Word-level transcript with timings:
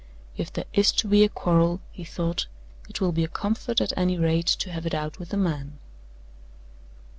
"If 0.35 0.51
there 0.51 0.65
is 0.73 0.91
to 0.93 1.07
be 1.07 1.23
a 1.23 1.29
quarrel," 1.29 1.79
he 1.91 2.03
thought, 2.03 2.47
"it 2.89 2.99
will 3.01 3.11
be 3.11 3.23
a 3.23 3.27
comfort, 3.27 3.79
at 3.79 3.95
any 3.95 4.17
rate, 4.17 4.47
to 4.47 4.71
have 4.71 4.87
it 4.87 4.95
out 4.95 5.19
with 5.19 5.31
a 5.31 5.37
man." 5.37 5.77